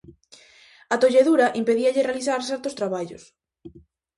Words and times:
A 0.93 0.95
tolledura 1.03 1.53
impedíalle 1.61 2.05
realizar 2.07 2.39
certos 2.49 2.77
traballos. 2.79 3.23